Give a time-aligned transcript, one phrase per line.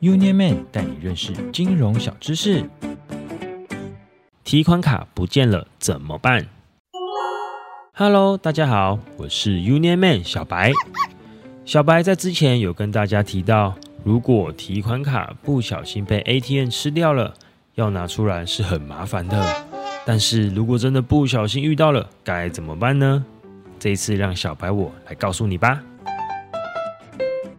[0.00, 2.64] Union Man 带你认识金融小知识。
[4.42, 6.48] 提款卡不见了怎么办
[7.92, 10.72] ？Hello，大家好，我是 Union Man 小白。
[11.66, 17.34] 小白在之前有跟大家提到，如果提款卡不小心被 ATM 吃掉了，
[17.74, 19.64] 要拿出来是很麻烦的。
[20.06, 23.24] 但是如果真的不小心遇到了，该怎么办呢？
[23.80, 25.82] 这一次让小白我来告诉你吧。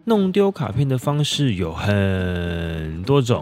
[0.05, 3.41] 弄丢卡片的方式有很多种，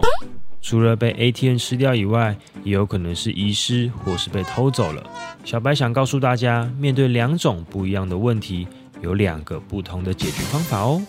[0.61, 5.03] 除了被 ATM 吃掉以外，也有可能是遗失或是被偷走了。
[5.43, 8.65] 小白想告诉大家，面对两种不一样的问题，
[9.01, 11.01] 有两个不同的解决方法哦。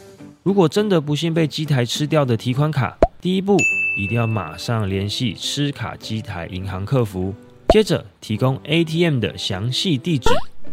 [0.43, 3.57] 如果真的不幸被机台吃掉的提款卡，第一步
[3.97, 7.35] 一定要马上联系吃卡机台银行客服，
[7.69, 10.31] 接着提供 ATM 的详细地址。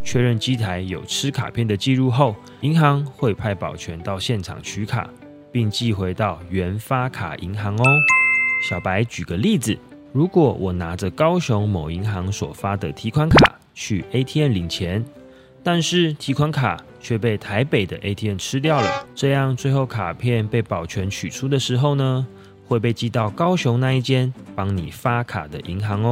[0.08, 5.10] 确认机台有吃卡片的记录后，银行会派保全到现场取卡，
[5.52, 7.84] 并寄回到原发卡银行哦。
[8.70, 9.77] 小白举个例子，
[10.14, 15.04] 如果我拿着高雄某银行所发的提款卡去 ATM 领钱，
[15.62, 22.26] 但是提款卡却被台北的 ATM 吃掉了，这样最后卡片被保全取出的时候呢，
[22.66, 26.12] 会被寄到高雄那一间帮你发卡的银行哦。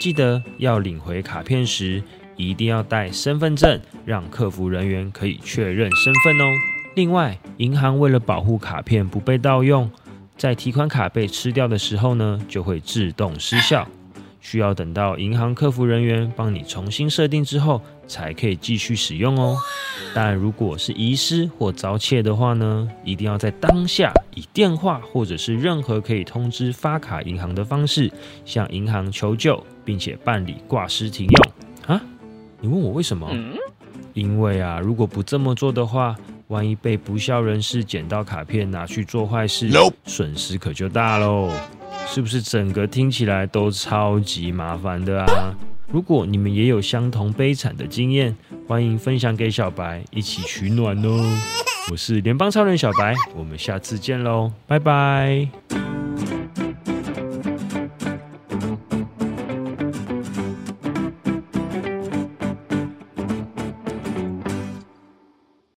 [0.00, 2.02] 记得要领回卡片时。
[2.36, 6.44] 一定要带身份证，让客服人员可以确认身份哦。
[6.94, 9.90] 另外，银行为了保护卡片不被盗用，
[10.36, 13.88] 在提款卡被吃掉的时候呢，就会自动失效，
[14.40, 19.56] 需要等到银行客服人员帮你重新设定之后，才可以继续使用哦。
[20.14, 28.12] 但如果是遗失或遭窃的话呢，一定要在当下以电话或者是任何可以通知发卡银行的方式，
[28.44, 32.00] 向银行求救，并且办理挂失停用啊。
[32.64, 33.30] 你问我为什么？
[34.14, 36.16] 因为啊，如果不这么做的话，
[36.48, 39.68] 万一被不孝人士捡到卡片拿去做坏事，
[40.06, 41.52] 损失可就大喽。
[42.06, 45.54] 是不是整个听起来都超级麻烦的啊？
[45.92, 48.34] 如果你们也有相同悲惨的经验，
[48.66, 51.22] 欢迎分享给小白一起取暖哦。
[51.90, 55.93] 我是联邦超人小白，我们下次见喽，拜拜。